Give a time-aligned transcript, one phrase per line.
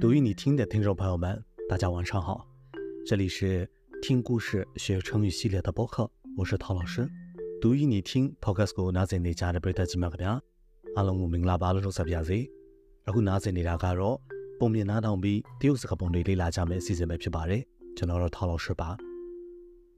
[0.00, 2.46] 读与你听的听众朋友们，大家晚上好，
[3.06, 3.70] 这里是
[4.02, 7.08] 听故事学成语系列的播客，我是陶老师。
[7.60, 10.32] 读与你听 Podcast ကိုနားဆင်နေကြတဲ့ပရိသတ်ကြီးများခင်ဗျာ
[10.96, 12.38] အားလုံးကိုမင်္ဂလာပါလို့ဆိုပါရစေ
[13.08, 14.16] အခုနားဆင်နေတာကတော့
[14.58, 17.62] ပုံမြင်နားထောင်ပြီးတရုတ်စကားပုံတွေလေ့လာကြမယ့်အစီအစဉ်ပဲဖြစ်ပါတယ်
[17.96, 18.88] ကျွန်တော်တို့陶老师ပါ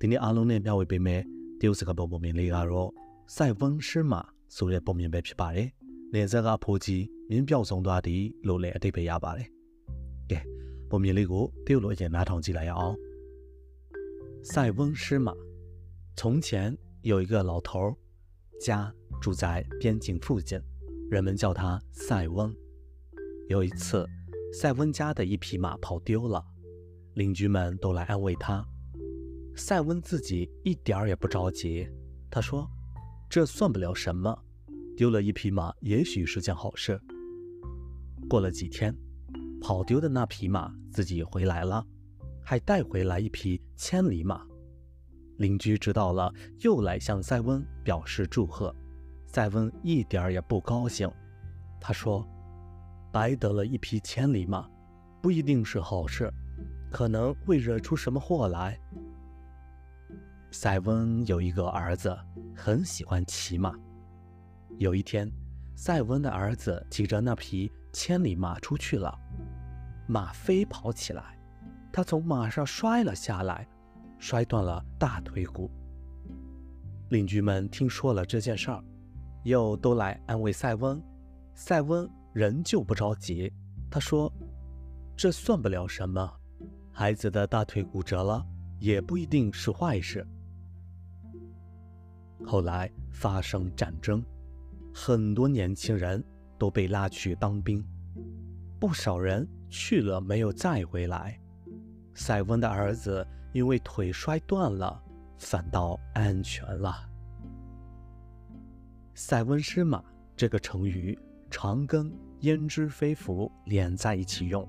[0.00, 1.22] ဒီနေ့အားလုံးနဲ့မျှဝေပေးမယ်
[1.60, 2.90] တရုတ်စကားပုံပုံမြင်လေးကတော့
[3.36, 4.18] စိုက်ဝန်းရှိမှ
[4.56, 5.68] ဆိုတဲ့ပုံမြင်ပဲဖြစ်ပါတယ်
[6.14, 9.55] နေဇက်ကဖိုးကြီးမြင်းပြောက်ဆုံးသွားသည်လို့လည်းအတိတ်ပဲရပါတယ်ကဲ
[10.88, 12.96] ပုံမြင်လေးကိုတရုတ်လိုအရင်နားထောင်ကြည့်လိုက်ရအောင်
[14.50, 15.32] 塞翁失马
[16.18, 17.96] 从前有一个老头儿，
[18.60, 20.60] 家住在边境附近，
[21.10, 22.54] 人们叫他塞翁。
[23.48, 24.06] 有一次，
[24.52, 26.44] 塞翁家的一匹马跑丢了，
[27.14, 28.64] 邻居们都来安慰他。
[29.54, 31.88] 塞翁自己一点儿也不着急，
[32.30, 34.36] 他说：“这算不了什么，
[34.96, 37.00] 丢了一匹马也许是件好事。”
[38.28, 38.96] 过了几天，
[39.61, 41.85] 跑丢的那匹马自己回来了，
[42.43, 44.45] 还带回来一匹千里马。
[45.37, 48.73] 邻居知道了，又来向塞翁表示祝贺。
[49.25, 51.11] 塞翁一点儿也不高兴，
[51.79, 52.25] 他说
[53.11, 54.67] ：“白得了一匹千里马，
[55.21, 56.31] 不一定是好事，
[56.89, 58.79] 可能会惹出什么祸来。”
[60.49, 62.17] 塞翁有一个儿子，
[62.55, 63.75] 很喜欢骑马。
[64.77, 65.29] 有一天，
[65.75, 69.13] 塞翁的儿子骑着那匹千里马出去了，
[70.07, 71.37] 马飞跑起来，
[71.91, 73.67] 他从马上摔了下来。
[74.19, 75.69] 摔断了大腿骨。
[77.09, 78.83] 邻居们听说了这件事儿，
[79.43, 80.99] 又都来安慰塞翁。
[81.53, 83.53] 塞翁仍旧不着急，
[83.91, 84.33] 他说
[85.15, 86.27] ：“这算不了什么，
[86.91, 88.43] 孩子的大腿骨折了，
[88.79, 90.27] 也不一定是坏事。”
[92.43, 94.23] 后来发生战争，
[94.91, 96.23] 很多年轻人
[96.57, 97.85] 都被拉去当兵，
[98.79, 101.39] 不少人去了没有再回来。
[102.13, 103.25] 塞翁的儿子。
[103.53, 105.01] 因为腿摔断了，
[105.39, 106.93] 反倒安全了。
[109.15, 110.03] 塞翁失马
[110.35, 111.17] 这个成语
[111.49, 114.67] 常跟焉知非福连在一起用，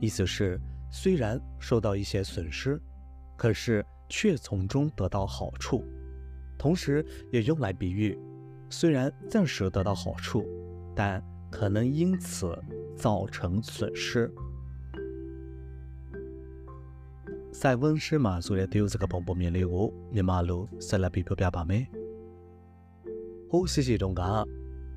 [0.00, 0.58] 意思是
[0.90, 2.80] 虽然受到一些损失，
[3.36, 5.84] 可是却从中得到好处。
[6.56, 8.18] 同时也用来比喻，
[8.70, 10.46] 虽然暂时得到好处，
[10.94, 12.58] 但可能因此
[12.97, 14.31] 造成损失。
[17.59, 21.83] 塞翁失马ဆိုတဲ့တရုတ်စကားပုံပုံမြင်လေးကိုမြန်မာလိုဆက်လက်ပြီးပြောပြပါမယ်။
[23.49, 24.21] ဟိုးရှိရှိတုန်းက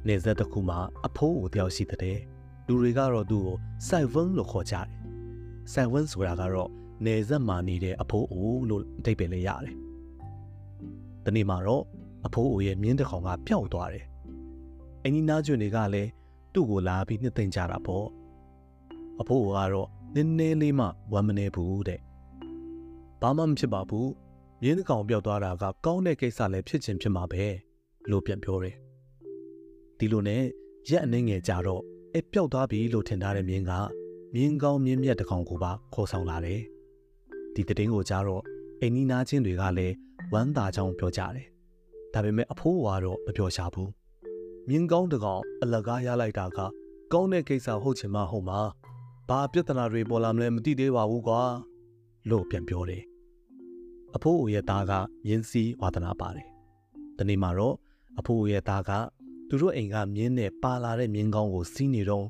[0.06, 2.18] နေဇက်တစ်ခုမှာအဖိုးကိုတယောက်ရှိတဲ့
[2.66, 3.56] လူတွေကတော့သူ့ကို
[3.88, 4.86] 塞翁လို့ခေါ်ကြတယ်။
[5.72, 6.70] 塞翁ဆိုတာကတော့
[7.04, 9.74] နေဇက်မှာနေတဲ့အဖိုးအိုလို့အဓိပ္ပာယ်လေးရတယ်။
[11.24, 11.84] ဒီနေ့မှာတော့
[12.26, 14.06] အဖိုးအိုရဲ့မြင်းတစ်ကောင်ကပျောက်သွားတယ်။
[15.02, 16.10] အင်းကြီးနားကျွန်းတွေကလည်း
[16.53, 18.07] သူ့ကိုလာပြီးနှစ်သိမ့်ကြတာပေါ့။
[19.21, 21.99] အဖိုးအိုကတော့နည်းနည်းလေးမှဝမ်းမနေဘူးတဲ့
[23.21, 24.09] ဘာမှမဖြစ်ပါဘူး
[24.65, 27.43] ရင်းကောင်ပြောက်သွားတာကကောင်းတဲ့ကိစ္စလည်းဖြစ်ချင်းဖြစ်မှာပဲ
[28.09, 28.75] လို့ပြန်ပြောတယ်
[29.97, 30.43] ဒီလိုနဲ့
[30.89, 31.81] ရက်အနေငယ်ကြတော့
[32.13, 33.71] အဲပျောက်သွားပြီလို့ထင်ထားတဲ့မြင်းက
[34.33, 36.61] မြင်းကောင်းမြင်းမြတ်တကောင်ကိုပါခေါ်ဆောင်လာတယ်
[37.55, 38.43] ဒီတည်င်းကိုကြားတော့
[38.79, 39.95] အိမ်နီးနားချင်းတွေကလည်း
[40.33, 41.47] ဝမ်းသာကြောင်းပြောကြတယ်
[42.13, 43.89] ဒါပေမဲ့အဖိုးကတော့မပြောရှာဘူး
[44.69, 46.59] မြင်းကောင်းတကောင်အလကားရလိုက်တာက
[47.13, 48.59] ကောင်းတဲ့ကိစ္စဟုတ်ချင်မှဟုတ်မှာ
[49.29, 51.41] ဘာပြဿနာတွေပေါ်လာမလဲမသိသေးပါဘူးကွာ
[52.29, 53.03] လို့ပြန်ပြောတယ်
[54.15, 54.91] အဖိုးအိုရဲ့သားက
[55.25, 56.47] မြင်းစည်းဝါသနာပါတယ်။
[57.17, 57.75] ဒီနေ့မှာတော့
[58.19, 58.91] အဖိုးအိုရဲ့သားက
[59.49, 62.27] သူတို့အိမ်ကမြင်းနဲ့ပါလာတဲ့မြင်းကောင်းကိုစီးနေတော့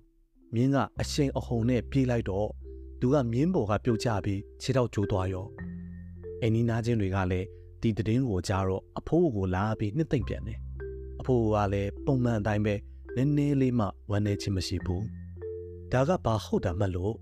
[0.55, 2.49] မြင်းကအရှိန်အဟုန်နဲ့ပြေးလိုက်တော့
[2.99, 5.45] သူကမြင်းပေါ်ကပြုတ်ကျပြီးခြေထောက်ကျိုးသွားရော။
[6.41, 7.47] အိမ်နီးနားချင်းတွေကလည်း
[7.81, 10.59] ဒီတည်င်းကိုကြားတော့အဖိုးကိုလာပြီးနှစ်သိမ့်ပြန်တယ်။
[11.21, 12.75] အဖိုးကလည်းပုံမှန်အတိုင်းပဲ
[13.15, 15.03] နည်းနည်းလေးမှဝမ်းနေခြင်းမရှိဘူး။
[15.91, 17.15] ဒါကဘာဟုတ်တာမှလို့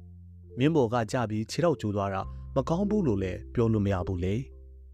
[0.57, 2.21] မြင်းပေါ်ကကြပြီးခြေထောက်ကျိုးသွားတာ
[2.55, 4.33] မကောင်းဘူးလို့လည်းပြောလို့မရဘူးလေ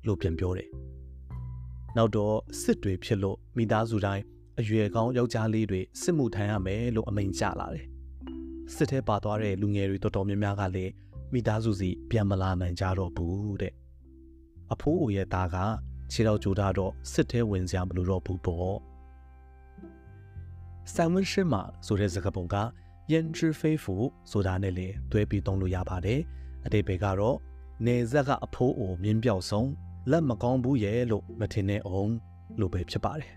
[0.06, 0.70] လို့ပြန်ပြောတယ်။
[1.96, 4.24] နောက်တော့စစ်တွေဖြစ်လို့မိသားစုတိုင်း
[4.60, 7.86] အရွယ်ကောင်းယောက်ျားလေးတွေစစ်မှုထမ်းရမယ်လို့အမိန့်ချလာတယ်။
[8.76, 10.92] စစ်ထဲပါသွားတဲ့လူငယ်တွေတော်တော်များများကလည်း
[11.34, 13.74] မိသားစုစီပြန်မလာနိုင်ကြတော့ဘူးတဲ့
[14.74, 15.58] အဖိုးအိုရဲ့သားက
[16.12, 18.76] ခြေတော်ကြိုးထားတော့စစ်ထဲဝင်စရာမလိုတော့ဘူးပေါ့
[20.94, 22.56] ဆန်ဝင်းရှိမှဆိုတဲ့စကားပုံက
[23.12, 23.96] ယန်ချီဖေးဖူ
[24.32, 26.20] ဆိုတာနဲ့လေတွဲပြီးသုံးလို့ရပါတယ်
[26.66, 27.38] အတိတ်ပဲကတော့
[27.86, 29.70] နေဆက်ကအဖိုးအိုမြင်းပြောက်ဆုံး
[30.12, 32.12] လက်မကောင်းဘူးရဲ့လို့မထင်နဲ့အောင်
[32.60, 33.32] လို့ပဲဖြစ်ပါတယ်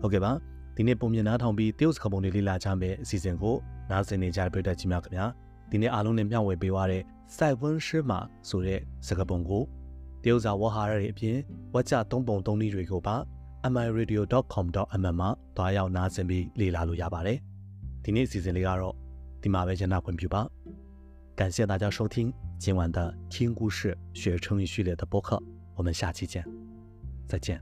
[0.00, 0.32] ဟုတ်ကဲ့ပါ
[0.76, 3.56] ဒီနေ့ပုံမြင်နားထောင်ပြီးတရုတ်စကားပုံတွေလေ့လာကြမယ်အစီအစဉ်ကို
[3.90, 5.26] နားဆင်နေကြတဲ့ပရိသတ်ကြီးများခင်ဗျာ
[5.70, 7.02] ဒီနေ့အားလုံးနဲ့မျှဝေပေးသွားတဲ့
[7.36, 8.16] စိုက်ဝန်းရှိမှ
[8.48, 9.62] ဆိုတဲ့စကားပုံကို
[10.22, 11.36] တရုတ်စာဝဟာရတွေအပြင်
[11.74, 13.16] ဝါကျသုံးပုံသုံးနည်းတွေကိုပါ
[13.62, 15.36] mmyradio.com.mm。
[15.54, 17.42] 大家好，我是米粒，我是米粒。
[18.04, 18.96] 今天是星期六，
[19.42, 19.84] 今晚我们继
[20.20, 20.50] 续播。
[21.34, 25.42] 感谢大家收听今晚的听故事学成语系列的播客，
[25.74, 26.44] 我们下期见，
[27.26, 27.60] 再见